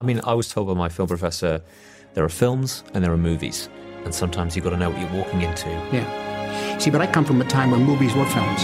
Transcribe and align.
I 0.00 0.04
mean, 0.04 0.20
I 0.22 0.32
was 0.34 0.48
told 0.48 0.68
by 0.68 0.74
my 0.74 0.88
film 0.88 1.08
professor 1.08 1.60
there 2.14 2.22
are 2.22 2.28
films 2.28 2.84
and 2.94 3.02
there 3.02 3.12
are 3.12 3.18
movies. 3.18 3.68
And 4.04 4.14
sometimes 4.14 4.54
you've 4.54 4.64
got 4.64 4.70
to 4.70 4.76
know 4.76 4.90
what 4.90 5.00
you're 5.00 5.10
walking 5.10 5.42
into. 5.42 5.68
Yeah. 5.92 6.78
See, 6.78 6.90
but 6.90 7.00
I 7.00 7.08
come 7.08 7.24
from 7.24 7.40
a 7.40 7.44
time 7.44 7.72
when 7.72 7.82
movies 7.82 8.14
were 8.14 8.24
films. 8.26 8.62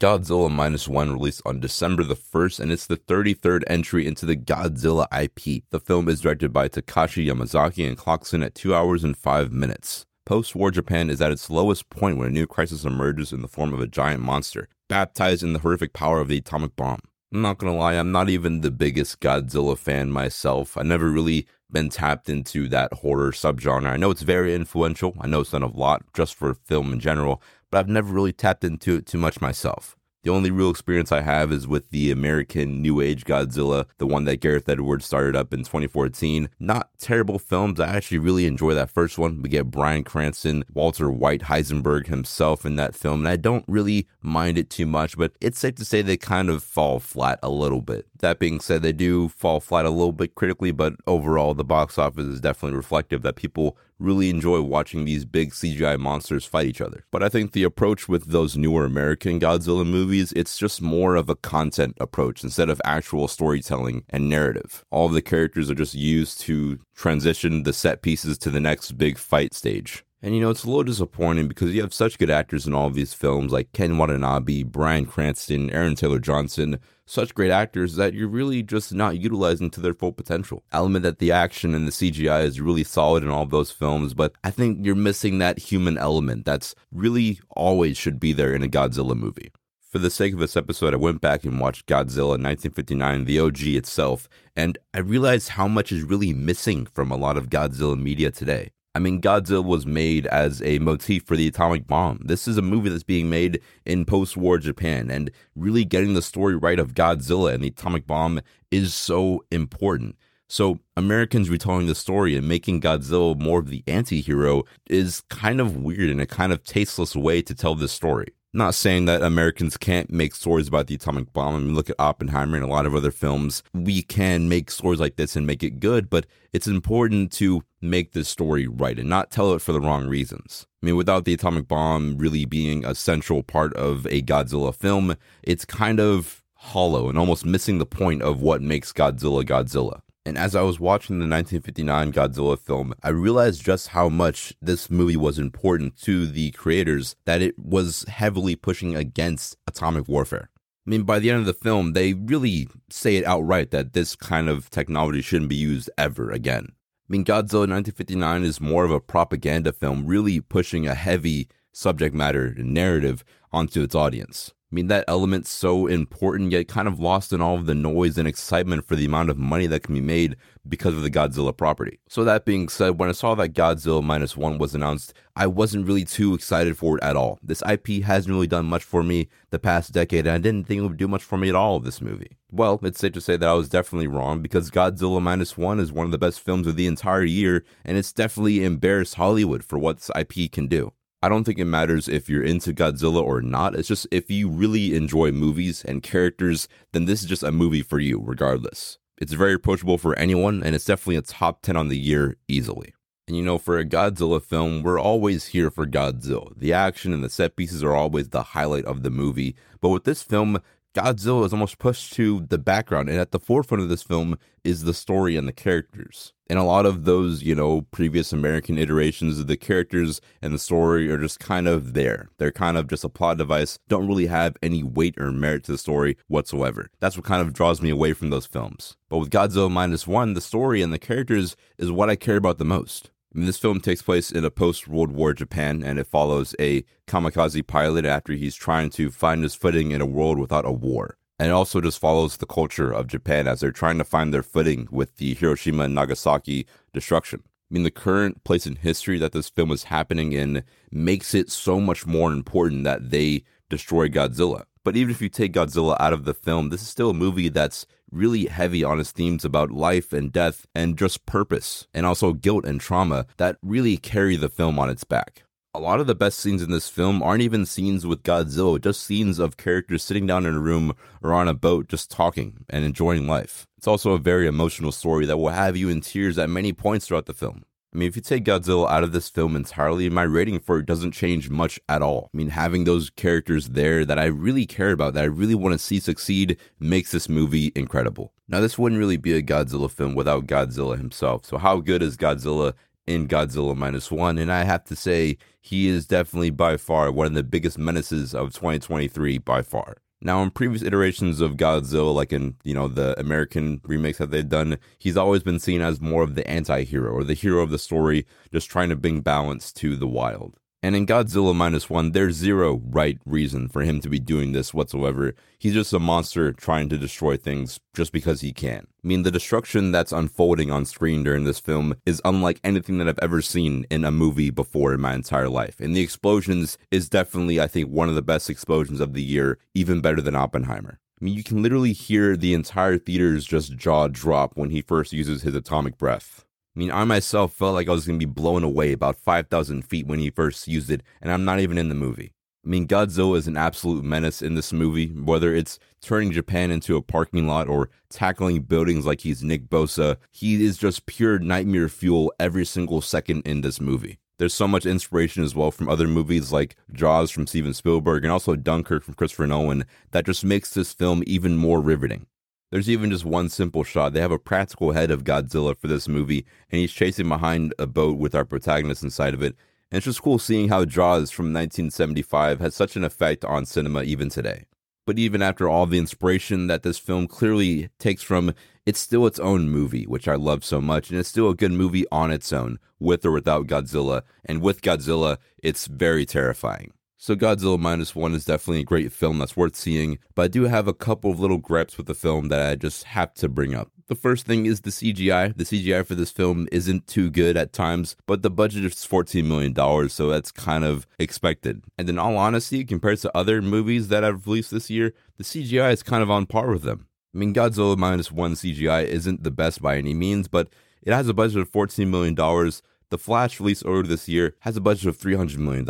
Godzilla 0.00 0.50
Minus 0.50 0.88
One 0.88 1.12
released 1.12 1.42
on 1.44 1.60
December 1.60 2.02
the 2.02 2.16
1st, 2.16 2.60
and 2.60 2.72
it's 2.72 2.86
the 2.86 2.96
33rd 2.96 3.62
entry 3.66 4.06
into 4.06 4.24
the 4.24 4.36
Godzilla 4.36 5.06
IP. 5.12 5.64
The 5.68 5.80
film 5.80 6.08
is 6.08 6.22
directed 6.22 6.50
by 6.54 6.70
Takashi 6.70 7.26
Yamazaki 7.26 7.86
and 7.86 7.98
clocks 7.98 8.32
in 8.32 8.42
at 8.42 8.54
2 8.54 8.74
hours 8.74 9.04
and 9.04 9.14
5 9.14 9.52
minutes. 9.52 10.06
Post 10.24 10.54
war 10.54 10.70
Japan 10.70 11.10
is 11.10 11.20
at 11.20 11.32
its 11.32 11.50
lowest 11.50 11.90
point 11.90 12.16
when 12.16 12.28
a 12.28 12.30
new 12.30 12.46
crisis 12.46 12.84
emerges 12.84 13.34
in 13.34 13.42
the 13.42 13.48
form 13.48 13.74
of 13.74 13.80
a 13.80 13.86
giant 13.86 14.22
monster, 14.22 14.68
baptized 14.88 15.42
in 15.42 15.52
the 15.52 15.58
horrific 15.58 15.92
power 15.92 16.20
of 16.20 16.28
the 16.28 16.38
atomic 16.38 16.74
bomb. 16.74 17.00
I'm 17.32 17.42
not 17.42 17.58
gonna 17.58 17.76
lie, 17.76 17.94
I'm 17.94 18.10
not 18.10 18.30
even 18.30 18.62
the 18.62 18.70
biggest 18.70 19.20
Godzilla 19.20 19.76
fan 19.76 20.10
myself. 20.10 20.78
I 20.78 20.82
never 20.82 21.10
really 21.10 21.46
been 21.70 21.90
tapped 21.90 22.30
into 22.30 22.68
that 22.68 22.92
horror 22.94 23.32
subgenre. 23.32 23.90
I 23.90 23.98
know 23.98 24.10
it's 24.10 24.22
very 24.22 24.54
influential. 24.54 25.14
I 25.20 25.26
know 25.26 25.40
it's 25.40 25.50
done 25.50 25.62
a 25.62 25.66
lot 25.66 26.02
just 26.14 26.34
for 26.34 26.54
film 26.54 26.90
in 26.90 27.00
general, 27.00 27.42
but 27.70 27.78
I've 27.78 27.88
never 27.88 28.14
really 28.14 28.32
tapped 28.32 28.64
into 28.64 28.96
it 28.96 29.04
too 29.04 29.18
much 29.18 29.42
myself. 29.42 29.97
The 30.24 30.30
only 30.30 30.50
real 30.50 30.70
experience 30.70 31.12
I 31.12 31.20
have 31.20 31.52
is 31.52 31.68
with 31.68 31.90
the 31.90 32.10
American 32.10 32.82
New 32.82 33.00
Age 33.00 33.24
Godzilla, 33.24 33.86
the 33.98 34.06
one 34.06 34.24
that 34.24 34.40
Gareth 34.40 34.68
Edwards 34.68 35.06
started 35.06 35.36
up 35.36 35.52
in 35.52 35.60
2014. 35.60 36.48
Not 36.58 36.90
terrible 36.98 37.38
films. 37.38 37.78
I 37.78 37.86
actually 37.86 38.18
really 38.18 38.44
enjoy 38.44 38.74
that 38.74 38.90
first 38.90 39.16
one. 39.16 39.42
We 39.42 39.48
get 39.48 39.70
Bryan 39.70 40.02
Cranston, 40.02 40.64
Walter 40.74 41.08
White, 41.08 41.42
Heisenberg 41.42 42.08
himself 42.08 42.66
in 42.66 42.74
that 42.76 42.96
film, 42.96 43.20
and 43.20 43.28
I 43.28 43.36
don't 43.36 43.64
really 43.68 44.08
mind 44.20 44.58
it 44.58 44.70
too 44.70 44.86
much, 44.86 45.16
but 45.16 45.32
it's 45.40 45.60
safe 45.60 45.76
to 45.76 45.84
say 45.84 46.02
they 46.02 46.16
kind 46.16 46.50
of 46.50 46.64
fall 46.64 46.98
flat 46.98 47.38
a 47.40 47.48
little 47.48 47.80
bit. 47.80 48.06
That 48.18 48.40
being 48.40 48.58
said, 48.58 48.82
they 48.82 48.92
do 48.92 49.28
fall 49.28 49.60
flat 49.60 49.86
a 49.86 49.90
little 49.90 50.12
bit 50.12 50.34
critically, 50.34 50.72
but 50.72 50.94
overall, 51.06 51.54
the 51.54 51.64
box 51.64 51.96
office 51.96 52.26
is 52.26 52.40
definitely 52.40 52.76
reflective 52.76 53.22
that 53.22 53.36
people 53.36 53.78
really 53.98 54.30
enjoy 54.30 54.60
watching 54.60 55.04
these 55.04 55.24
big 55.24 55.50
CGI 55.50 55.98
monsters 55.98 56.44
fight 56.44 56.66
each 56.66 56.80
other. 56.80 57.04
But 57.10 57.22
I 57.22 57.28
think 57.28 57.52
the 57.52 57.64
approach 57.64 58.08
with 58.08 58.26
those 58.26 58.56
newer 58.56 58.84
American 58.84 59.40
Godzilla 59.40 59.86
movies, 59.86 60.07
it's 60.12 60.58
just 60.58 60.82
more 60.82 61.14
of 61.16 61.28
a 61.28 61.36
content 61.36 61.96
approach 62.00 62.42
instead 62.42 62.70
of 62.70 62.80
actual 62.84 63.28
storytelling 63.28 64.04
and 64.10 64.28
narrative. 64.28 64.84
All 64.90 65.06
of 65.06 65.12
the 65.12 65.22
characters 65.22 65.70
are 65.70 65.74
just 65.74 65.94
used 65.94 66.40
to 66.42 66.78
transition 66.94 67.62
the 67.62 67.72
set 67.72 68.02
pieces 68.02 68.38
to 68.38 68.50
the 68.50 68.60
next 68.60 68.92
big 68.92 69.18
fight 69.18 69.54
stage. 69.54 70.04
And 70.20 70.34
you 70.34 70.40
know, 70.40 70.50
it's 70.50 70.64
a 70.64 70.66
little 70.66 70.82
disappointing 70.82 71.46
because 71.46 71.72
you 71.72 71.80
have 71.82 71.94
such 71.94 72.18
good 72.18 72.30
actors 72.30 72.66
in 72.66 72.74
all 72.74 72.88
of 72.88 72.94
these 72.94 73.14
films 73.14 73.52
like 73.52 73.72
Ken 73.72 73.98
Watanabe, 73.98 74.64
Bryan 74.64 75.06
Cranston, 75.06 75.70
Aaron 75.70 75.94
Taylor 75.94 76.18
Johnson, 76.18 76.80
such 77.06 77.34
great 77.34 77.52
actors 77.52 77.94
that 77.94 78.14
you're 78.14 78.28
really 78.28 78.62
just 78.62 78.92
not 78.92 79.18
utilizing 79.18 79.70
to 79.70 79.80
their 79.80 79.94
full 79.94 80.12
potential. 80.12 80.64
Admit 80.72 81.02
that 81.02 81.20
the 81.20 81.30
action 81.30 81.72
and 81.72 81.86
the 81.86 81.92
CGI 81.92 82.42
is 82.42 82.60
really 82.60 82.82
solid 82.82 83.22
in 83.22 83.30
all 83.30 83.44
of 83.44 83.50
those 83.50 83.70
films, 83.70 84.12
but 84.12 84.32
I 84.42 84.50
think 84.50 84.84
you're 84.84 84.96
missing 84.96 85.38
that 85.38 85.58
human 85.58 85.96
element 85.96 86.44
that's 86.44 86.74
really 86.92 87.40
always 87.50 87.96
should 87.96 88.18
be 88.18 88.32
there 88.32 88.52
in 88.52 88.64
a 88.64 88.68
Godzilla 88.68 89.16
movie. 89.16 89.52
For 89.88 89.98
the 89.98 90.10
sake 90.10 90.34
of 90.34 90.38
this 90.38 90.54
episode, 90.54 90.92
I 90.92 90.98
went 90.98 91.22
back 91.22 91.44
and 91.44 91.58
watched 91.58 91.86
Godzilla 91.86 92.36
1959, 92.36 93.24
the 93.24 93.40
OG 93.40 93.62
itself, 93.68 94.28
and 94.54 94.76
I 94.92 94.98
realized 94.98 95.48
how 95.48 95.66
much 95.66 95.92
is 95.92 96.02
really 96.02 96.34
missing 96.34 96.84
from 96.84 97.10
a 97.10 97.16
lot 97.16 97.38
of 97.38 97.48
Godzilla 97.48 97.98
media 97.98 98.30
today. 98.30 98.68
I 98.94 98.98
mean, 98.98 99.22
Godzilla 99.22 99.64
was 99.64 99.86
made 99.86 100.26
as 100.26 100.60
a 100.60 100.78
motif 100.78 101.24
for 101.24 101.36
the 101.36 101.48
atomic 101.48 101.86
bomb. 101.86 102.20
This 102.22 102.46
is 102.46 102.58
a 102.58 102.62
movie 102.62 102.90
that's 102.90 103.02
being 103.02 103.30
made 103.30 103.62
in 103.86 104.04
post 104.04 104.36
war 104.36 104.58
Japan, 104.58 105.10
and 105.10 105.30
really 105.56 105.86
getting 105.86 106.12
the 106.12 106.20
story 106.20 106.54
right 106.54 106.78
of 106.78 106.92
Godzilla 106.92 107.54
and 107.54 107.64
the 107.64 107.68
atomic 107.68 108.06
bomb 108.06 108.42
is 108.70 108.92
so 108.92 109.42
important. 109.50 110.16
So, 110.50 110.80
Americans 110.98 111.48
retelling 111.48 111.86
the 111.86 111.94
story 111.94 112.36
and 112.36 112.46
making 112.46 112.82
Godzilla 112.82 113.40
more 113.40 113.60
of 113.60 113.70
the 113.70 113.84
anti 113.86 114.20
hero 114.20 114.64
is 114.90 115.22
kind 115.30 115.62
of 115.62 115.78
weird 115.78 116.10
and 116.10 116.20
a 116.20 116.26
kind 116.26 116.52
of 116.52 116.62
tasteless 116.62 117.16
way 117.16 117.40
to 117.40 117.54
tell 117.54 117.74
this 117.74 117.92
story 117.92 118.34
not 118.52 118.74
saying 118.74 119.04
that 119.04 119.22
Americans 119.22 119.76
can't 119.76 120.10
make 120.10 120.34
stories 120.34 120.68
about 120.68 120.86
the 120.86 120.94
atomic 120.94 121.32
bomb. 121.32 121.54
I 121.54 121.58
mean, 121.58 121.74
look 121.74 121.90
at 121.90 121.96
Oppenheimer 121.98 122.56
and 122.56 122.64
a 122.64 122.68
lot 122.68 122.86
of 122.86 122.94
other 122.94 123.10
films. 123.10 123.62
We 123.74 124.02
can 124.02 124.48
make 124.48 124.70
stories 124.70 125.00
like 125.00 125.16
this 125.16 125.36
and 125.36 125.46
make 125.46 125.62
it 125.62 125.80
good, 125.80 126.08
but 126.08 126.26
it's 126.52 126.66
important 126.66 127.30
to 127.32 127.62
make 127.80 128.12
this 128.12 128.28
story 128.28 128.66
right 128.66 128.98
and 128.98 129.08
not 129.08 129.30
tell 129.30 129.52
it 129.52 129.60
for 129.60 129.72
the 129.72 129.80
wrong 129.80 130.08
reasons. 130.08 130.66
I 130.82 130.86
mean, 130.86 130.96
without 130.96 131.24
the 131.24 131.34
atomic 131.34 131.68
bomb 131.68 132.16
really 132.18 132.44
being 132.44 132.84
a 132.84 132.94
central 132.94 133.42
part 133.42 133.74
of 133.74 134.06
a 134.06 134.22
Godzilla 134.22 134.74
film, 134.74 135.16
it's 135.42 135.64
kind 135.64 136.00
of 136.00 136.42
hollow 136.54 137.08
and 137.08 137.18
almost 137.18 137.44
missing 137.44 137.78
the 137.78 137.86
point 137.86 138.22
of 138.22 138.40
what 138.40 138.62
makes 138.62 138.92
Godzilla 138.92 139.44
Godzilla. 139.44 140.00
And 140.28 140.36
as 140.36 140.54
I 140.54 140.60
was 140.60 140.78
watching 140.78 141.20
the 141.20 141.26
1959 141.26 142.12
Godzilla 142.12 142.58
film, 142.58 142.92
I 143.02 143.08
realized 143.08 143.64
just 143.64 143.88
how 143.88 144.10
much 144.10 144.52
this 144.60 144.90
movie 144.90 145.16
was 145.16 145.38
important 145.38 145.96
to 146.02 146.26
the 146.26 146.50
creators 146.50 147.16
that 147.24 147.40
it 147.40 147.58
was 147.58 148.04
heavily 148.08 148.54
pushing 148.54 148.94
against 148.94 149.56
atomic 149.66 150.06
warfare. 150.06 150.50
I 150.86 150.90
mean, 150.90 151.04
by 151.04 151.18
the 151.18 151.30
end 151.30 151.40
of 151.40 151.46
the 151.46 151.54
film, 151.54 151.94
they 151.94 152.12
really 152.12 152.68
say 152.90 153.16
it 153.16 153.24
outright 153.24 153.70
that 153.70 153.94
this 153.94 154.14
kind 154.16 154.50
of 154.50 154.68
technology 154.68 155.22
shouldn't 155.22 155.48
be 155.48 155.56
used 155.56 155.88
ever 155.96 156.30
again. 156.30 156.72
I 156.72 157.08
mean, 157.08 157.24
Godzilla 157.24 157.66
1959 157.66 158.44
is 158.44 158.60
more 158.60 158.84
of 158.84 158.90
a 158.90 159.00
propaganda 159.00 159.72
film, 159.72 160.06
really 160.06 160.40
pushing 160.40 160.86
a 160.86 160.94
heavy 160.94 161.48
subject 161.72 162.14
matter 162.14 162.54
and 162.58 162.74
narrative 162.74 163.24
onto 163.50 163.82
its 163.82 163.94
audience. 163.94 164.52
I 164.70 164.74
mean, 164.74 164.88
that 164.88 165.06
element's 165.08 165.48
so 165.48 165.86
important, 165.86 166.52
yet 166.52 166.68
kind 166.68 166.88
of 166.88 167.00
lost 167.00 167.32
in 167.32 167.40
all 167.40 167.54
of 167.54 167.64
the 167.64 167.74
noise 167.74 168.18
and 168.18 168.28
excitement 168.28 168.86
for 168.86 168.96
the 168.96 169.06
amount 169.06 169.30
of 169.30 169.38
money 169.38 169.66
that 169.66 169.82
can 169.82 169.94
be 169.94 170.02
made 170.02 170.36
because 170.68 170.94
of 170.94 171.02
the 171.02 171.10
Godzilla 171.10 171.56
property. 171.56 171.98
So, 172.06 172.22
that 172.24 172.44
being 172.44 172.68
said, 172.68 172.98
when 172.98 173.08
I 173.08 173.12
saw 173.12 173.34
that 173.36 173.54
Godzilla 173.54 174.04
Minus 174.04 174.36
One 174.36 174.58
was 174.58 174.74
announced, 174.74 175.14
I 175.34 175.46
wasn't 175.46 175.86
really 175.86 176.04
too 176.04 176.34
excited 176.34 176.76
for 176.76 176.98
it 176.98 177.02
at 177.02 177.16
all. 177.16 177.38
This 177.42 177.62
IP 177.66 178.02
hasn't 178.02 178.34
really 178.34 178.46
done 178.46 178.66
much 178.66 178.84
for 178.84 179.02
me 179.02 179.28
the 179.48 179.58
past 179.58 179.92
decade, 179.92 180.26
and 180.26 180.34
I 180.34 180.38
didn't 180.38 180.66
think 180.66 180.80
it 180.80 180.86
would 180.86 180.98
do 180.98 181.08
much 181.08 181.24
for 181.24 181.38
me 181.38 181.48
at 181.48 181.54
all, 181.54 181.80
this 181.80 182.02
movie. 182.02 182.36
Well, 182.50 182.78
it's 182.82 183.00
safe 183.00 183.12
to 183.12 183.22
say 183.22 183.38
that 183.38 183.48
I 183.48 183.54
was 183.54 183.70
definitely 183.70 184.08
wrong 184.08 184.42
because 184.42 184.70
Godzilla 184.70 185.22
Minus 185.22 185.56
One 185.56 185.80
is 185.80 185.92
one 185.92 186.04
of 186.04 186.12
the 186.12 186.18
best 186.18 186.40
films 186.40 186.66
of 186.66 186.76
the 186.76 186.86
entire 186.86 187.24
year, 187.24 187.64
and 187.86 187.96
it's 187.96 188.12
definitely 188.12 188.64
embarrassed 188.64 189.14
Hollywood 189.14 189.64
for 189.64 189.78
what 189.78 189.96
this 189.96 190.10
IP 190.14 190.52
can 190.52 190.66
do. 190.66 190.92
I 191.20 191.28
don't 191.28 191.42
think 191.42 191.58
it 191.58 191.64
matters 191.64 192.06
if 192.06 192.28
you're 192.28 192.44
into 192.44 192.72
Godzilla 192.72 193.22
or 193.22 193.42
not. 193.42 193.74
It's 193.74 193.88
just 193.88 194.06
if 194.12 194.30
you 194.30 194.48
really 194.48 194.94
enjoy 194.94 195.32
movies 195.32 195.84
and 195.84 196.02
characters, 196.02 196.68
then 196.92 197.06
this 197.06 197.22
is 197.22 197.28
just 197.28 197.42
a 197.42 197.50
movie 197.50 197.82
for 197.82 197.98
you, 197.98 198.20
regardless. 198.22 198.98
It's 199.20 199.32
very 199.32 199.54
approachable 199.54 199.98
for 199.98 200.16
anyone, 200.16 200.62
and 200.62 200.76
it's 200.76 200.84
definitely 200.84 201.16
a 201.16 201.22
top 201.22 201.62
10 201.62 201.76
on 201.76 201.88
the 201.88 201.98
year 201.98 202.36
easily. 202.46 202.94
And 203.26 203.36
you 203.36 203.42
know, 203.42 203.58
for 203.58 203.78
a 203.78 203.84
Godzilla 203.84 204.40
film, 204.40 204.84
we're 204.84 205.00
always 205.00 205.46
here 205.46 205.70
for 205.70 205.86
Godzilla. 205.86 206.52
The 206.56 206.72
action 206.72 207.12
and 207.12 207.24
the 207.24 207.28
set 207.28 207.56
pieces 207.56 207.82
are 207.82 207.94
always 207.94 208.28
the 208.28 208.42
highlight 208.42 208.84
of 208.84 209.02
the 209.02 209.10
movie. 209.10 209.56
But 209.80 209.88
with 209.88 210.04
this 210.04 210.22
film, 210.22 210.62
Godzilla 210.98 211.46
is 211.46 211.52
almost 211.52 211.78
pushed 211.78 212.12
to 212.14 212.44
the 212.48 212.58
background, 212.58 213.08
and 213.08 213.20
at 213.20 213.30
the 213.30 213.38
forefront 213.38 213.84
of 213.84 213.88
this 213.88 214.02
film 214.02 214.36
is 214.64 214.82
the 214.82 214.92
story 214.92 215.36
and 215.36 215.46
the 215.46 215.52
characters. 215.52 216.32
And 216.50 216.58
a 216.58 216.64
lot 216.64 216.86
of 216.86 217.04
those, 217.04 217.44
you 217.44 217.54
know, 217.54 217.82
previous 217.92 218.32
American 218.32 218.78
iterations 218.78 219.38
of 219.38 219.46
the 219.46 219.56
characters 219.56 220.20
and 220.42 220.52
the 220.52 220.58
story 220.58 221.08
are 221.08 221.18
just 221.18 221.38
kind 221.38 221.68
of 221.68 221.94
there. 221.94 222.30
They're 222.38 222.50
kind 222.50 222.76
of 222.76 222.88
just 222.88 223.04
a 223.04 223.08
plot 223.08 223.38
device, 223.38 223.78
don't 223.86 224.08
really 224.08 224.26
have 224.26 224.56
any 224.60 224.82
weight 224.82 225.14
or 225.18 225.30
merit 225.30 225.62
to 225.64 225.72
the 225.72 225.78
story 225.78 226.16
whatsoever. 226.26 226.88
That's 226.98 227.16
what 227.16 227.26
kind 227.26 227.42
of 227.42 227.52
draws 227.52 227.80
me 227.80 227.90
away 227.90 228.12
from 228.12 228.30
those 228.30 228.46
films. 228.46 228.96
But 229.08 229.18
with 229.18 229.30
Godzilla 229.30 229.70
Minus 229.70 230.08
One, 230.08 230.34
the 230.34 230.40
story 230.40 230.82
and 230.82 230.92
the 230.92 230.98
characters 230.98 231.54
is 231.76 231.92
what 231.92 232.10
I 232.10 232.16
care 232.16 232.36
about 232.36 232.58
the 232.58 232.64
most. 232.64 233.10
This 233.46 233.58
film 233.58 233.80
takes 233.80 234.02
place 234.02 234.30
in 234.30 234.44
a 234.44 234.50
post 234.50 234.88
World 234.88 235.12
War 235.12 235.32
Japan 235.32 235.82
and 235.82 235.98
it 235.98 236.06
follows 236.06 236.54
a 236.58 236.82
kamikaze 237.06 237.66
pilot 237.66 238.04
after 238.04 238.32
he's 238.32 238.54
trying 238.54 238.90
to 238.90 239.10
find 239.10 239.42
his 239.42 239.54
footing 239.54 239.92
in 239.92 240.00
a 240.00 240.06
world 240.06 240.38
without 240.38 240.66
a 240.66 240.72
war. 240.72 241.16
And 241.38 241.48
it 241.48 241.52
also 241.52 241.80
just 241.80 242.00
follows 242.00 242.36
the 242.36 242.46
culture 242.46 242.90
of 242.92 243.06
Japan 243.06 243.46
as 243.46 243.60
they're 243.60 243.70
trying 243.70 243.98
to 243.98 244.04
find 244.04 244.34
their 244.34 244.42
footing 244.42 244.88
with 244.90 245.16
the 245.16 245.34
Hiroshima 245.34 245.84
and 245.84 245.94
Nagasaki 245.94 246.66
destruction. 246.92 247.42
I 247.46 247.74
mean, 247.74 247.84
the 247.84 247.90
current 247.90 248.42
place 248.44 248.66
in 248.66 248.76
history 248.76 249.18
that 249.18 249.32
this 249.32 249.48
film 249.48 249.70
is 249.70 249.84
happening 249.84 250.32
in 250.32 250.64
makes 250.90 251.34
it 251.34 251.50
so 251.50 251.80
much 251.80 252.06
more 252.06 252.32
important 252.32 252.84
that 252.84 253.10
they 253.10 253.44
destroy 253.68 254.08
Godzilla. 254.08 254.64
But 254.84 254.96
even 254.96 255.10
if 255.10 255.22
you 255.22 255.28
take 255.28 255.52
Godzilla 255.52 255.96
out 256.00 256.12
of 256.12 256.24
the 256.24 256.34
film, 256.34 256.70
this 256.70 256.82
is 256.82 256.88
still 256.88 257.10
a 257.10 257.14
movie 257.14 257.50
that's 257.50 257.86
really 258.10 258.46
heavy 258.46 258.84
on 258.84 259.00
its 259.00 259.12
themes 259.12 259.44
about 259.44 259.70
life 259.70 260.12
and 260.12 260.32
death 260.32 260.66
and 260.74 260.98
just 260.98 261.26
purpose, 261.26 261.86
and 261.92 262.06
also 262.06 262.32
guilt 262.32 262.64
and 262.64 262.80
trauma 262.80 263.26
that 263.36 263.56
really 263.62 263.96
carry 263.96 264.36
the 264.36 264.48
film 264.48 264.78
on 264.78 264.90
its 264.90 265.04
back. 265.04 265.44
A 265.74 265.80
lot 265.80 266.00
of 266.00 266.06
the 266.06 266.14
best 266.14 266.40
scenes 266.40 266.62
in 266.62 266.70
this 266.70 266.88
film 266.88 267.22
aren't 267.22 267.42
even 267.42 267.66
scenes 267.66 268.06
with 268.06 268.22
Godzilla, 268.22 268.80
just 268.80 269.02
scenes 269.02 269.38
of 269.38 269.56
characters 269.56 270.02
sitting 270.02 270.26
down 270.26 270.46
in 270.46 270.54
a 270.54 270.58
room 270.58 270.94
or 271.22 271.32
on 271.34 271.46
a 271.46 271.54
boat 271.54 271.88
just 271.88 272.10
talking 272.10 272.64
and 272.68 272.84
enjoying 272.84 273.26
life. 273.26 273.66
It's 273.76 273.86
also 273.86 274.12
a 274.12 274.18
very 274.18 274.46
emotional 274.46 274.92
story 274.92 275.26
that 275.26 275.36
will 275.36 275.50
have 275.50 275.76
you 275.76 275.88
in 275.88 276.00
tears 276.00 276.38
at 276.38 276.50
many 276.50 276.72
points 276.72 277.06
throughout 277.06 277.26
the 277.26 277.34
film. 277.34 277.64
I 277.94 277.96
mean, 277.96 278.08
if 278.08 278.16
you 278.16 278.22
take 278.22 278.44
Godzilla 278.44 278.90
out 278.90 279.02
of 279.02 279.12
this 279.12 279.30
film 279.30 279.56
entirely, 279.56 280.10
my 280.10 280.22
rating 280.22 280.60
for 280.60 280.78
it 280.78 280.86
doesn't 280.86 281.12
change 281.12 281.48
much 281.48 281.80
at 281.88 282.02
all. 282.02 282.30
I 282.32 282.36
mean, 282.36 282.50
having 282.50 282.84
those 282.84 283.08
characters 283.08 283.70
there 283.70 284.04
that 284.04 284.18
I 284.18 284.26
really 284.26 284.66
care 284.66 284.90
about, 284.90 285.14
that 285.14 285.24
I 285.24 285.28
really 285.28 285.54
want 285.54 285.72
to 285.72 285.78
see 285.78 285.98
succeed, 285.98 286.58
makes 286.78 287.12
this 287.12 287.30
movie 287.30 287.72
incredible. 287.74 288.34
Now, 288.46 288.60
this 288.60 288.78
wouldn't 288.78 288.98
really 288.98 289.16
be 289.16 289.32
a 289.32 289.42
Godzilla 289.42 289.90
film 289.90 290.14
without 290.14 290.46
Godzilla 290.46 290.98
himself. 290.98 291.46
So, 291.46 291.56
how 291.56 291.80
good 291.80 292.02
is 292.02 292.18
Godzilla 292.18 292.74
in 293.06 293.26
Godzilla 293.26 293.74
Minus 293.74 294.10
One? 294.10 294.36
And 294.36 294.52
I 294.52 294.64
have 294.64 294.84
to 294.84 294.96
say, 294.96 295.38
he 295.60 295.88
is 295.88 296.06
definitely 296.06 296.50
by 296.50 296.76
far 296.76 297.10
one 297.10 297.26
of 297.26 297.34
the 297.34 297.42
biggest 297.42 297.78
menaces 297.78 298.34
of 298.34 298.52
2023 298.52 299.38
by 299.38 299.62
far. 299.62 299.96
Now, 300.20 300.42
in 300.42 300.50
previous 300.50 300.82
iterations 300.82 301.40
of 301.40 301.56
Godzilla, 301.56 302.12
like 302.12 302.32
in, 302.32 302.56
you 302.64 302.74
know, 302.74 302.88
the 302.88 303.18
American 303.20 303.80
remakes 303.84 304.18
that 304.18 304.32
they've 304.32 304.48
done, 304.48 304.78
he's 304.98 305.16
always 305.16 305.44
been 305.44 305.60
seen 305.60 305.80
as 305.80 306.00
more 306.00 306.24
of 306.24 306.34
the 306.34 306.48
anti 306.48 306.82
hero 306.82 307.12
or 307.12 307.22
the 307.22 307.34
hero 307.34 307.62
of 307.62 307.70
the 307.70 307.78
story, 307.78 308.26
just 308.52 308.68
trying 308.68 308.88
to 308.88 308.96
bring 308.96 309.20
balance 309.20 309.72
to 309.74 309.94
the 309.94 310.08
wild. 310.08 310.58
And 310.80 310.94
in 310.94 311.06
Godzilla 311.06 311.56
Minus 311.56 311.90
One, 311.90 312.12
there's 312.12 312.36
zero 312.36 312.80
right 312.84 313.18
reason 313.26 313.68
for 313.68 313.82
him 313.82 314.00
to 314.00 314.08
be 314.08 314.20
doing 314.20 314.52
this 314.52 314.72
whatsoever. 314.72 315.34
He's 315.58 315.74
just 315.74 315.92
a 315.92 315.98
monster 315.98 316.52
trying 316.52 316.88
to 316.90 316.96
destroy 316.96 317.36
things 317.36 317.80
just 317.94 318.12
because 318.12 318.42
he 318.42 318.52
can. 318.52 318.86
I 319.02 319.08
mean, 319.08 319.24
the 319.24 319.32
destruction 319.32 319.90
that's 319.90 320.12
unfolding 320.12 320.70
on 320.70 320.84
screen 320.84 321.24
during 321.24 321.42
this 321.42 321.58
film 321.58 321.96
is 322.06 322.22
unlike 322.24 322.60
anything 322.62 322.98
that 322.98 323.08
I've 323.08 323.18
ever 323.20 323.42
seen 323.42 323.86
in 323.90 324.04
a 324.04 324.12
movie 324.12 324.50
before 324.50 324.94
in 324.94 325.00
my 325.00 325.14
entire 325.14 325.48
life. 325.48 325.80
And 325.80 325.96
the 325.96 326.00
explosions 326.00 326.78
is 326.92 327.08
definitely, 327.08 327.60
I 327.60 327.66
think, 327.66 327.88
one 327.88 328.08
of 328.08 328.14
the 328.14 328.22
best 328.22 328.48
explosions 328.48 329.00
of 329.00 329.14
the 329.14 329.22
year, 329.22 329.58
even 329.74 330.00
better 330.00 330.20
than 330.20 330.36
Oppenheimer. 330.36 331.00
I 331.20 331.24
mean, 331.24 331.34
you 331.34 331.42
can 331.42 331.60
literally 331.60 331.92
hear 331.92 332.36
the 332.36 332.54
entire 332.54 332.98
theater's 332.98 333.44
just 333.44 333.76
jaw 333.76 334.06
drop 334.06 334.56
when 334.56 334.70
he 334.70 334.80
first 334.80 335.12
uses 335.12 335.42
his 335.42 335.56
atomic 335.56 335.98
breath. 335.98 336.44
I 336.78 336.80
mean, 336.80 336.92
I 336.92 337.02
myself 337.02 337.54
felt 337.54 337.74
like 337.74 337.88
I 337.88 337.90
was 337.92 338.06
going 338.06 338.20
to 338.20 338.24
be 338.24 338.32
blown 338.32 338.62
away 338.62 338.92
about 338.92 339.16
5,000 339.16 339.82
feet 339.82 340.06
when 340.06 340.20
he 340.20 340.30
first 340.30 340.68
used 340.68 340.92
it, 340.92 341.02
and 341.20 341.32
I'm 341.32 341.44
not 341.44 341.58
even 341.58 341.76
in 341.76 341.88
the 341.88 341.94
movie. 341.96 342.34
I 342.64 342.68
mean, 342.68 342.86
Godzilla 342.86 343.36
is 343.36 343.48
an 343.48 343.56
absolute 343.56 344.04
menace 344.04 344.42
in 344.42 344.54
this 344.54 344.72
movie, 344.72 345.08
whether 345.08 345.52
it's 345.52 345.80
turning 346.00 346.30
Japan 346.30 346.70
into 346.70 346.94
a 346.94 347.02
parking 347.02 347.48
lot 347.48 347.66
or 347.66 347.90
tackling 348.10 348.60
buildings 348.60 349.04
like 349.04 349.22
he's 349.22 349.42
Nick 349.42 349.68
Bosa. 349.68 350.18
He 350.30 350.64
is 350.64 350.78
just 350.78 351.06
pure 351.06 351.40
nightmare 351.40 351.88
fuel 351.88 352.32
every 352.38 352.64
single 352.64 353.00
second 353.00 353.42
in 353.44 353.62
this 353.62 353.80
movie. 353.80 354.20
There's 354.38 354.54
so 354.54 354.68
much 354.68 354.86
inspiration 354.86 355.42
as 355.42 355.56
well 355.56 355.72
from 355.72 355.88
other 355.88 356.06
movies 356.06 356.52
like 356.52 356.76
Jaws 356.92 357.32
from 357.32 357.48
Steven 357.48 357.74
Spielberg 357.74 358.22
and 358.22 358.30
also 358.30 358.54
Dunkirk 358.54 359.02
from 359.02 359.14
Christopher 359.14 359.48
Nolan 359.48 359.84
that 360.12 360.26
just 360.26 360.44
makes 360.44 360.72
this 360.72 360.92
film 360.92 361.24
even 361.26 361.56
more 361.56 361.80
riveting. 361.80 362.26
There's 362.70 362.90
even 362.90 363.10
just 363.10 363.24
one 363.24 363.48
simple 363.48 363.82
shot. 363.82 364.12
They 364.12 364.20
have 364.20 364.30
a 364.30 364.38
practical 364.38 364.92
head 364.92 365.10
of 365.10 365.24
Godzilla 365.24 365.74
for 365.76 365.86
this 365.86 366.06
movie, 366.06 366.44
and 366.70 366.80
he's 366.80 366.92
chasing 366.92 367.28
behind 367.28 367.72
a 367.78 367.86
boat 367.86 368.18
with 368.18 368.34
our 368.34 368.44
protagonist 368.44 369.02
inside 369.02 369.32
of 369.32 369.42
it. 369.42 369.56
And 369.90 369.96
it's 369.96 370.04
just 370.04 370.22
cool 370.22 370.38
seeing 370.38 370.68
how 370.68 370.84
Jaws 370.84 371.30
from 371.30 371.46
1975 371.46 372.60
has 372.60 372.74
such 372.74 372.94
an 372.94 373.04
effect 373.04 373.42
on 373.42 373.64
cinema 373.64 374.02
even 374.02 374.28
today. 374.28 374.66
But 375.06 375.18
even 375.18 375.40
after 375.40 375.66
all 375.66 375.86
the 375.86 375.96
inspiration 375.96 376.66
that 376.66 376.82
this 376.82 376.98
film 376.98 377.26
clearly 377.26 377.88
takes 377.98 378.22
from, 378.22 378.52
it's 378.84 379.00
still 379.00 379.26
its 379.26 379.38
own 379.38 379.70
movie, 379.70 380.04
which 380.04 380.28
I 380.28 380.34
love 380.34 380.62
so 380.62 380.82
much, 380.82 381.08
and 381.08 381.18
it's 381.18 381.30
still 381.30 381.48
a 381.48 381.54
good 381.54 381.72
movie 381.72 382.04
on 382.12 382.30
its 382.30 382.52
own, 382.52 382.78
with 383.00 383.24
or 383.24 383.30
without 383.32 383.66
Godzilla. 383.66 384.22
And 384.44 384.60
with 384.60 384.82
Godzilla, 384.82 385.38
it's 385.62 385.86
very 385.86 386.26
terrifying. 386.26 386.92
So 387.20 387.34
Godzilla 387.34 387.80
Minus 387.80 388.14
One 388.14 388.32
is 388.32 388.44
definitely 388.44 388.82
a 388.82 388.84
great 388.84 389.12
film 389.12 389.40
that's 389.40 389.56
worth 389.56 389.74
seeing, 389.74 390.20
but 390.36 390.42
I 390.42 390.48
do 390.48 390.62
have 390.66 390.86
a 390.86 390.94
couple 390.94 391.32
of 391.32 391.40
little 391.40 391.58
gripes 391.58 391.96
with 391.96 392.06
the 392.06 392.14
film 392.14 392.46
that 392.46 392.64
I 392.64 392.76
just 392.76 393.02
have 393.02 393.34
to 393.34 393.48
bring 393.48 393.74
up. 393.74 393.90
The 394.06 394.14
first 394.14 394.46
thing 394.46 394.66
is 394.66 394.82
the 394.82 394.90
CGI. 394.90 395.56
The 395.56 395.64
CGI 395.64 396.06
for 396.06 396.14
this 396.14 396.30
film 396.30 396.68
isn't 396.70 397.08
too 397.08 397.28
good 397.28 397.56
at 397.56 397.72
times, 397.72 398.14
but 398.26 398.42
the 398.42 398.50
budget 398.50 398.84
is 398.84 398.94
$14 398.94 399.44
million, 399.44 400.08
so 400.08 400.28
that's 400.28 400.52
kind 400.52 400.84
of 400.84 401.08
expected. 401.18 401.82
And 401.98 402.08
in 402.08 402.20
all 402.20 402.36
honesty, 402.36 402.84
compared 402.84 403.18
to 403.18 403.36
other 403.36 403.60
movies 403.60 404.06
that 404.08 404.22
I've 404.22 404.46
released 404.46 404.70
this 404.70 404.88
year, 404.88 405.12
the 405.38 405.44
CGI 405.44 405.92
is 405.92 406.04
kind 406.04 406.22
of 406.22 406.30
on 406.30 406.46
par 406.46 406.70
with 406.70 406.82
them. 406.82 407.08
I 407.34 407.38
mean, 407.38 407.52
Godzilla 407.52 407.96
Minus 407.96 408.30
One 408.30 408.52
CGI 408.52 409.04
isn't 409.04 409.42
the 409.42 409.50
best 409.50 409.82
by 409.82 409.96
any 409.96 410.14
means, 410.14 410.46
but 410.46 410.68
it 411.02 411.12
has 411.12 411.28
a 411.28 411.34
budget 411.34 411.62
of 411.62 411.72
$14 411.72 412.06
million. 412.06 412.36
The 412.36 413.18
Flash 413.18 413.58
released 413.58 413.82
earlier 413.84 414.04
this 414.04 414.28
year 414.28 414.54
has 414.60 414.76
a 414.76 414.80
budget 414.80 415.06
of 415.06 415.18
$300 415.18 415.56
million 415.56 415.84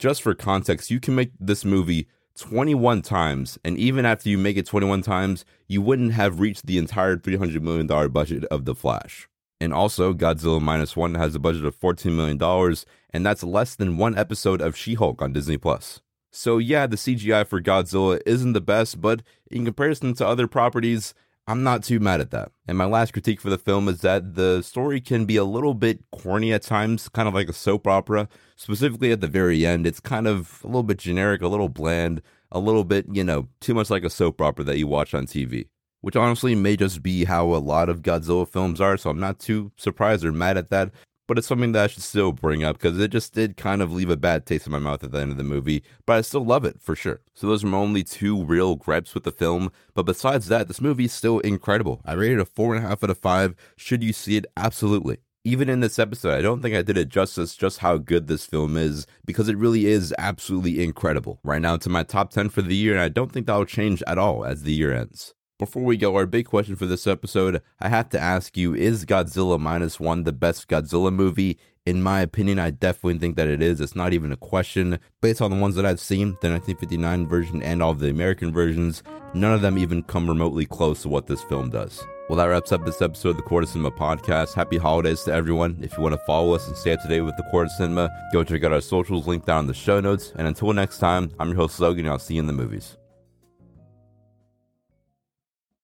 just 0.00 0.22
for 0.22 0.34
context, 0.34 0.90
you 0.90 0.98
can 0.98 1.14
make 1.14 1.30
this 1.38 1.62
movie 1.62 2.08
21 2.38 3.02
times, 3.02 3.58
and 3.62 3.76
even 3.76 4.06
after 4.06 4.30
you 4.30 4.38
make 4.38 4.56
it 4.56 4.64
21 4.64 5.02
times, 5.02 5.44
you 5.68 5.82
wouldn't 5.82 6.14
have 6.14 6.40
reached 6.40 6.64
the 6.64 6.78
entire 6.78 7.16
$300 7.16 7.60
million 7.60 7.86
budget 8.08 8.44
of 8.46 8.64
The 8.64 8.74
Flash. 8.74 9.28
And 9.60 9.74
also, 9.74 10.14
Godzilla 10.14 10.58
Minus 10.58 10.96
One 10.96 11.16
has 11.16 11.34
a 11.34 11.38
budget 11.38 11.66
of 11.66 11.78
$14 11.78 12.16
million, 12.16 12.76
and 13.10 13.26
that's 13.26 13.44
less 13.44 13.74
than 13.74 13.98
one 13.98 14.16
episode 14.16 14.62
of 14.62 14.74
She 14.74 14.94
Hulk 14.94 15.20
on 15.20 15.34
Disney 15.34 15.58
Plus. 15.58 16.00
So, 16.30 16.56
yeah, 16.56 16.86
the 16.86 16.96
CGI 16.96 17.46
for 17.46 17.60
Godzilla 17.60 18.22
isn't 18.24 18.54
the 18.54 18.62
best, 18.62 19.02
but 19.02 19.22
in 19.50 19.66
comparison 19.66 20.14
to 20.14 20.26
other 20.26 20.46
properties, 20.46 21.12
I'm 21.50 21.64
not 21.64 21.82
too 21.82 21.98
mad 21.98 22.20
at 22.20 22.30
that. 22.30 22.52
And 22.68 22.78
my 22.78 22.84
last 22.84 23.12
critique 23.12 23.40
for 23.40 23.50
the 23.50 23.58
film 23.58 23.88
is 23.88 24.02
that 24.02 24.36
the 24.36 24.62
story 24.62 25.00
can 25.00 25.24
be 25.24 25.34
a 25.34 25.42
little 25.42 25.74
bit 25.74 25.98
corny 26.12 26.52
at 26.52 26.62
times, 26.62 27.08
kind 27.08 27.26
of 27.26 27.34
like 27.34 27.48
a 27.48 27.52
soap 27.52 27.88
opera. 27.88 28.28
Specifically 28.54 29.10
at 29.10 29.20
the 29.20 29.26
very 29.26 29.66
end, 29.66 29.84
it's 29.84 29.98
kind 29.98 30.28
of 30.28 30.60
a 30.62 30.68
little 30.68 30.84
bit 30.84 30.98
generic, 30.98 31.42
a 31.42 31.48
little 31.48 31.68
bland, 31.68 32.22
a 32.52 32.60
little 32.60 32.84
bit, 32.84 33.06
you 33.10 33.24
know, 33.24 33.48
too 33.60 33.74
much 33.74 33.90
like 33.90 34.04
a 34.04 34.10
soap 34.10 34.40
opera 34.40 34.64
that 34.64 34.78
you 34.78 34.86
watch 34.86 35.12
on 35.12 35.26
TV. 35.26 35.66
Which 36.02 36.14
honestly 36.14 36.54
may 36.54 36.76
just 36.76 37.02
be 37.02 37.24
how 37.24 37.46
a 37.52 37.58
lot 37.58 37.88
of 37.88 38.02
Godzilla 38.02 38.46
films 38.46 38.80
are, 38.80 38.96
so 38.96 39.10
I'm 39.10 39.18
not 39.18 39.40
too 39.40 39.72
surprised 39.76 40.24
or 40.24 40.30
mad 40.30 40.56
at 40.56 40.70
that 40.70 40.92
but 41.30 41.38
it's 41.38 41.46
something 41.46 41.70
that 41.70 41.84
I 41.84 41.86
should 41.86 42.02
still 42.02 42.32
bring 42.32 42.64
up 42.64 42.76
because 42.76 42.98
it 42.98 43.12
just 43.12 43.34
did 43.34 43.56
kind 43.56 43.82
of 43.82 43.92
leave 43.92 44.10
a 44.10 44.16
bad 44.16 44.46
taste 44.46 44.66
in 44.66 44.72
my 44.72 44.80
mouth 44.80 45.04
at 45.04 45.12
the 45.12 45.20
end 45.20 45.30
of 45.30 45.36
the 45.36 45.44
movie, 45.44 45.84
but 46.04 46.16
I 46.16 46.22
still 46.22 46.44
love 46.44 46.64
it 46.64 46.80
for 46.80 46.96
sure. 46.96 47.20
So 47.34 47.46
those 47.46 47.62
are 47.62 47.68
my 47.68 47.78
only 47.78 48.02
two 48.02 48.42
real 48.42 48.74
gripes 48.74 49.14
with 49.14 49.22
the 49.22 49.30
film, 49.30 49.70
but 49.94 50.06
besides 50.06 50.48
that, 50.48 50.66
this 50.66 50.80
movie 50.80 51.04
is 51.04 51.12
still 51.12 51.38
incredible. 51.38 52.00
I 52.04 52.14
rated 52.14 52.40
a 52.40 52.44
four 52.44 52.74
and 52.74 52.84
a 52.84 52.88
half 52.88 53.04
out 53.04 53.10
of 53.10 53.18
five. 53.18 53.54
Should 53.76 54.02
you 54.02 54.12
see 54.12 54.38
it? 54.38 54.46
Absolutely. 54.56 55.18
Even 55.44 55.68
in 55.68 55.78
this 55.78 56.00
episode, 56.00 56.36
I 56.36 56.42
don't 56.42 56.62
think 56.62 56.74
I 56.74 56.82
did 56.82 56.98
it 56.98 57.08
justice 57.08 57.54
just 57.54 57.78
how 57.78 57.96
good 57.96 58.26
this 58.26 58.44
film 58.44 58.76
is 58.76 59.06
because 59.24 59.48
it 59.48 59.56
really 59.56 59.86
is 59.86 60.12
absolutely 60.18 60.82
incredible. 60.82 61.38
Right 61.44 61.62
now, 61.62 61.74
it's 61.74 61.86
in 61.86 61.92
my 61.92 62.02
top 62.02 62.32
10 62.32 62.48
for 62.48 62.62
the 62.62 62.74
year, 62.74 62.94
and 62.94 63.02
I 63.02 63.08
don't 63.08 63.30
think 63.30 63.46
that'll 63.46 63.66
change 63.66 64.02
at 64.08 64.18
all 64.18 64.44
as 64.44 64.64
the 64.64 64.72
year 64.72 64.92
ends. 64.92 65.34
Before 65.60 65.82
we 65.82 65.98
go, 65.98 66.16
our 66.16 66.24
big 66.24 66.46
question 66.46 66.74
for 66.74 66.86
this 66.86 67.06
episode, 67.06 67.60
I 67.80 67.90
have 67.90 68.08
to 68.08 68.18
ask 68.18 68.56
you 68.56 68.74
is 68.74 69.04
Godzilla 69.04 69.60
Minus 69.60 70.00
One 70.00 70.24
the 70.24 70.32
best 70.32 70.68
Godzilla 70.68 71.12
movie? 71.12 71.58
In 71.84 72.02
my 72.02 72.22
opinion, 72.22 72.58
I 72.58 72.70
definitely 72.70 73.18
think 73.18 73.36
that 73.36 73.46
it 73.46 73.60
is. 73.60 73.78
It's 73.78 73.94
not 73.94 74.14
even 74.14 74.32
a 74.32 74.38
question. 74.38 74.98
Based 75.20 75.42
on 75.42 75.50
the 75.50 75.58
ones 75.58 75.74
that 75.74 75.84
I've 75.84 76.00
seen, 76.00 76.28
the 76.40 76.48
1959 76.48 77.26
version 77.26 77.62
and 77.62 77.82
all 77.82 77.90
of 77.90 77.98
the 77.98 78.08
American 78.08 78.54
versions, 78.54 79.02
none 79.34 79.52
of 79.52 79.60
them 79.60 79.76
even 79.76 80.02
come 80.02 80.26
remotely 80.26 80.64
close 80.64 81.02
to 81.02 81.10
what 81.10 81.26
this 81.26 81.42
film 81.42 81.68
does. 81.68 82.02
Well, 82.30 82.38
that 82.38 82.46
wraps 82.46 82.72
up 82.72 82.86
this 82.86 83.02
episode 83.02 83.36
of 83.36 83.44
the 83.44 83.54
of 83.54 83.68
Cinema 83.68 83.90
podcast. 83.90 84.54
Happy 84.54 84.78
holidays 84.78 85.24
to 85.24 85.34
everyone. 85.34 85.78
If 85.82 85.94
you 85.94 86.02
want 86.02 86.14
to 86.14 86.24
follow 86.26 86.54
us 86.54 86.68
and 86.68 86.76
stay 86.76 86.94
up 86.94 87.02
to 87.02 87.08
date 87.08 87.20
with 87.20 87.36
the 87.36 87.44
of 87.52 87.70
Cinema, 87.72 88.08
go 88.32 88.44
check 88.44 88.64
out 88.64 88.72
our 88.72 88.80
socials 88.80 89.26
linked 89.26 89.46
down 89.46 89.64
in 89.64 89.66
the 89.66 89.74
show 89.74 90.00
notes. 90.00 90.32
And 90.36 90.48
until 90.48 90.72
next 90.72 91.00
time, 91.00 91.30
I'm 91.38 91.48
your 91.48 91.56
host, 91.58 91.78
Logan, 91.80 92.06
and 92.06 92.12
I'll 92.12 92.18
see 92.18 92.36
you 92.36 92.40
in 92.40 92.46
the 92.46 92.54
movies. 92.54 92.96